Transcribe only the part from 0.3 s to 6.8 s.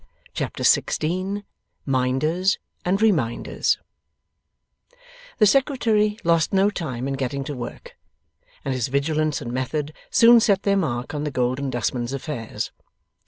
Chapter 16 MINDERS AND RE MINDERS The Secretary lost no